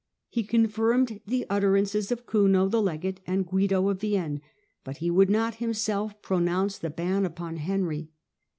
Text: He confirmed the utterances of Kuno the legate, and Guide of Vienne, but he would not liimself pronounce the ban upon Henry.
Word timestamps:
He 0.29 0.41
confirmed 0.43 1.21
the 1.27 1.45
utterances 1.47 2.11
of 2.11 2.25
Kuno 2.25 2.67
the 2.67 2.81
legate, 2.81 3.19
and 3.27 3.47
Guide 3.47 3.71
of 3.71 4.01
Vienne, 4.01 4.41
but 4.83 4.97
he 4.97 5.11
would 5.11 5.29
not 5.29 5.57
liimself 5.57 6.19
pronounce 6.23 6.79
the 6.79 6.89
ban 6.89 7.23
upon 7.23 7.57
Henry. 7.57 8.09